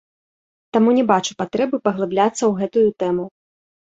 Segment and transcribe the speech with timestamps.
[0.77, 3.25] Таму не бачу патрэбы паглыбляцца ў гэтую тэму.